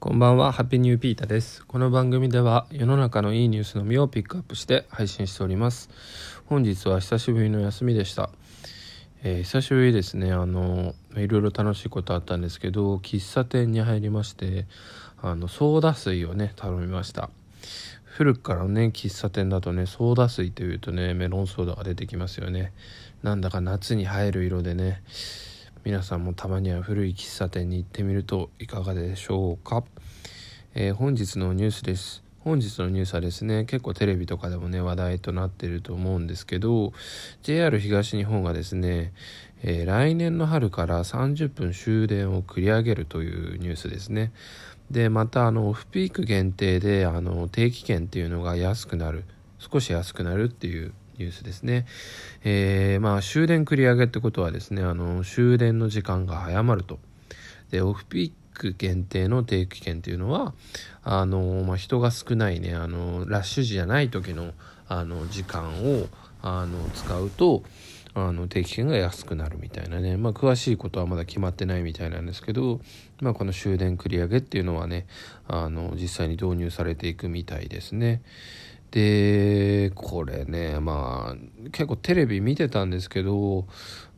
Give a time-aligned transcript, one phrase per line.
[0.00, 1.66] こんばんは、ハッピーニューピータです。
[1.66, 5.90] この番組では世の中のいいニュースのみをピックアップして配信しております。
[6.46, 8.30] 本日は久しぶりの休みでした。
[9.24, 14.66] えー、久しぶりですね、あの、いろいろ楽しいことあったんですけど、喫茶店に入りまして、
[15.20, 17.28] あの、ソーダ水をね、頼みました。
[18.04, 22.72] 古くからね、喫茶店だとね、ソーダ水というとね、メロンソーダが出てきますよね。
[23.24, 25.02] なんだか夏に映える色でね、
[25.88, 29.84] 皆さんもたまには古い喫茶店に行ってみるといかがでしょうか、
[30.74, 32.22] えー、本日のニュースです。
[32.40, 36.92] 本日のニュースはですね結構テレビとかでもね話題となっていると思うんですけど
[37.42, 39.14] JR 東日本がですね、
[39.62, 44.30] えー、来年の春から30分終電を繰り上げるというニュースですね。
[44.90, 49.24] でまたあのオフピーク限定であの定期券っていうのが安くなる
[49.58, 51.86] 少し安くなるっていうニュースですね。
[52.44, 56.98] えー、まあ終電繰り上げってことはですね、あの終電の時間が早まると。
[57.70, 60.54] で、オフピーク限定の定期券っていうのは、
[61.02, 64.52] あの、まあ、人が少ないね、あの、ラッシュ時じゃない時の、
[64.88, 66.06] あの、時間を、
[66.42, 67.62] あの、使うと、
[68.14, 72.80] あの定期券が安くなるみたいなね、まあ、詳しいことはまだ決まってないみたいなんですけど、
[73.20, 75.06] まあ、この終電繰り上げっていうのはね
[75.46, 78.22] あの実際に導入されていくみたいですね。
[78.90, 83.66] でこれねまあ結構テレビ見てたんですけど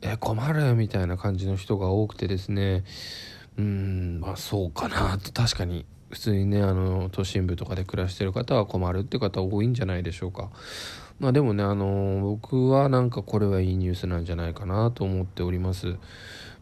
[0.00, 2.84] え困るみたいな感じの人が多くてですね
[3.58, 5.32] うんまあそうかなと。
[5.32, 10.50] 確かに普通にねあの都心部とかで暮らしてる方は困るって方多いんじゃないでしょうか。
[11.18, 15.96] まあでもねあの僕はなんかこれはいいニュースなんじゃないかなと思っております。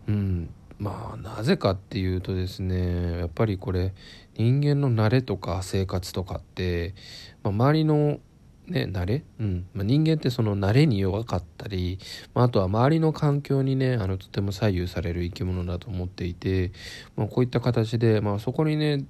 [0.09, 0.51] うん。
[0.81, 3.93] まあなぜかっていうとですねやっぱりこれ
[4.35, 6.95] 人間の慣れとか生活とかって、
[7.43, 8.19] まあ、周りの
[8.67, 11.99] ね、慣れ、うんまあ、人間ってその慣れに弱かったり、
[12.35, 16.71] まあ、あとは周りの環境にねあのとても左右される生き物だと思っていて、
[17.17, 19.05] まあ、こういった形で、まあ、そこにね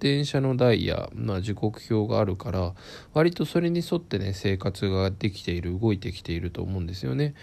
[0.00, 2.74] 電車の台や、まあ、時刻表があるから
[3.14, 7.34] 割とそれに沿ってね生活ができている動いてきていると思うんですよね。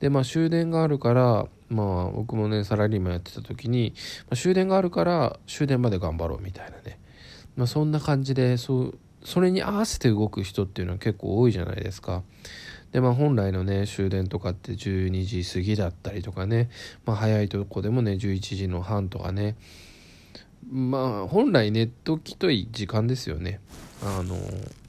[0.00, 3.92] でまあ終電があるからまあ僕もねサラリーマンやってた時に、
[4.22, 6.98] まあ、終電があるから終電まで頑張ろうみたいなね、
[7.56, 12.22] まあ、そんな感じでそうそれに合わせて動く人っていうのは結構多いじゃないですか。
[12.92, 16.70] でまあ本来のね終電とかって12時過ぎだったりとかね、
[17.04, 19.56] まあ、早いとこでもね11時の半とかね
[20.70, 23.60] まあ本来寝ときたい時間ですよね。
[24.02, 24.36] あの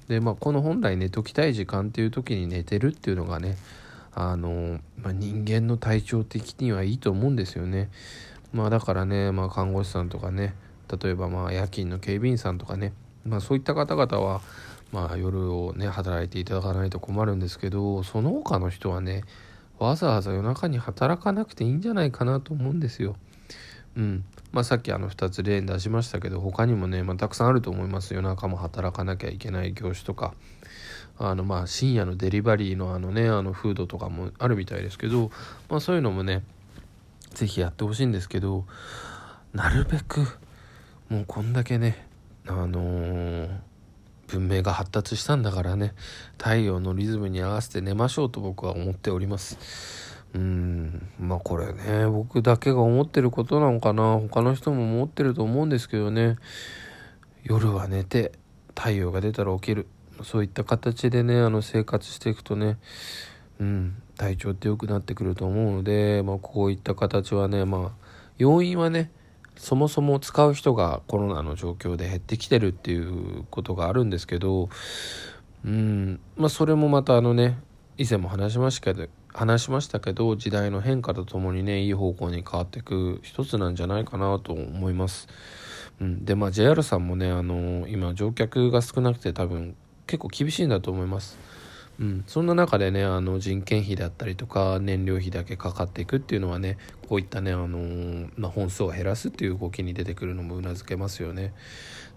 [0.08, 3.58] でまあこの本来寝ときたい時間っていう時に寝てるっていうのがね
[4.14, 7.90] あの、まあ、人間の体調的にはいいと思うんですよね。
[8.54, 10.56] まあだからね、まあ、看護師さんとかね
[11.02, 12.94] 例えばまあ夜勤の警備員さんとかね、
[13.26, 14.42] まあ、そういった方々は、
[14.92, 19.24] まあ、夜をね働いていただかないと困るんですけどその他の人はね
[19.78, 23.16] わざわざ夜中に働かなくていいんじゃないかなと思うんですよ。
[23.96, 30.34] うんまあ、さっきあの2つ例に出しましたけど他にもね、まあ、たくさんあると思います夜中も働かなきゃいけない業種とか
[31.20, 35.32] あのまあ深夜のデリバリーのあのねあのフードとかもあるみたいですけど、
[35.70, 36.44] まあ、そういうのもね
[37.34, 38.66] 是非やってほしいんですけど
[39.54, 40.22] なるべく
[41.10, 42.08] もうこんだけね
[42.48, 43.50] あのー、
[44.28, 45.94] 文明が発達したんだからね
[46.38, 49.58] 太陽のリズムに合わせて寝ましょうと僕は思っております。
[50.34, 56.38] うんまあこれね僕だけが思ってることなのかな他の人も思ってると思うんですけどね
[57.44, 58.34] 夜は寝て
[58.78, 59.88] 太陽が出たら起きる
[60.24, 62.78] そういった形でねあの生活していくとね
[63.60, 68.08] うん体調って良くなってくると思うので、まあ、こういった形はねまあ
[68.38, 69.12] 要因はね
[69.56, 74.70] そもそも使う人がコロナの状況で減ってきてるっていうことがあるんですけど
[75.66, 77.60] うんまあそれもまたあのね
[77.98, 85.28] 以前も話しましたけど話しましたけど時代の変化とともにねいい方向に変わっていく一つなんじゃないかなと思います。
[86.02, 89.76] うん、でまあ JR さんもねあの今乗客が少なくて多分
[90.10, 91.38] 結構厳しいんだと思います。
[92.00, 96.78] うん、そんな中でねあの人件費だったりとか燃料費だけかかっていくっていうのはね
[97.10, 101.54] こういったね、あのー、まあ、本数を減らすっていう動きに出てくるのもうなずけますよね。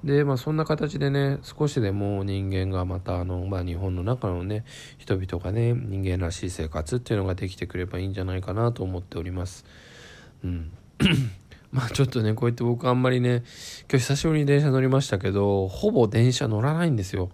[0.05, 4.65] でまあそんな形でね少しでも人間がまたあの、まあ、日本の中のね
[4.99, 9.65] 人々がね人間らしい生活っていうのができてくればいいんじゃないかなと思っております。
[10.45, 10.71] うん
[11.73, 13.43] まあちょっとねこうやって僕あんまりね
[13.91, 17.31] 今日久しぶりに電車乗りましたけどほぼ電車乗らないんですよ。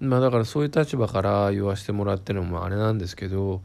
[0.00, 3.62] まあだからそういう立場から言わせてもらってるのもあれなんですけど、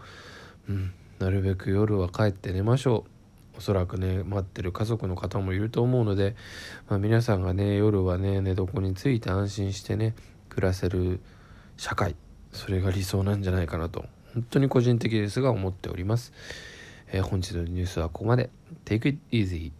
[0.70, 3.10] うん、なるべく夜は帰って寝ましょう。
[3.58, 6.36] おそらくね待ってる家族の方もいると思うので、
[6.90, 10.14] まあ、皆さんがね夜はね寝床について安心してね
[10.50, 11.22] 暮らせる
[11.78, 12.18] 社会
[12.52, 16.34] それが理想なんじゃないかなと本当に個人的ですが思っております、
[17.14, 18.50] えー、本日のニュースはここまで。
[18.84, 19.72] Take it easy